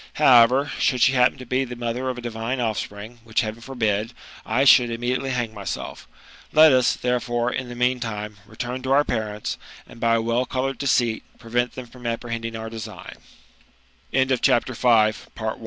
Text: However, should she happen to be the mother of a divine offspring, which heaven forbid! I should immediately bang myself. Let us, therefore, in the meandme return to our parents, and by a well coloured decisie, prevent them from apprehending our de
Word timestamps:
However, 0.13 0.71
should 0.79 0.99
she 1.01 1.11
happen 1.11 1.37
to 1.37 1.45
be 1.45 1.63
the 1.63 1.75
mother 1.75 2.09
of 2.09 2.17
a 2.17 2.21
divine 2.23 2.59
offspring, 2.59 3.19
which 3.23 3.41
heaven 3.41 3.61
forbid! 3.61 4.15
I 4.47 4.63
should 4.65 4.89
immediately 4.89 5.29
bang 5.29 5.53
myself. 5.53 6.07
Let 6.51 6.71
us, 6.71 6.95
therefore, 6.95 7.53
in 7.53 7.69
the 7.69 7.75
meandme 7.75 8.37
return 8.47 8.81
to 8.81 8.93
our 8.93 9.03
parents, 9.03 9.59
and 9.85 9.99
by 9.99 10.15
a 10.15 10.21
well 10.23 10.47
coloured 10.47 10.79
decisie, 10.79 11.21
prevent 11.37 11.73
them 11.75 11.85
from 11.85 12.07
apprehending 12.07 12.55
our 12.55 12.71
de 12.71 12.81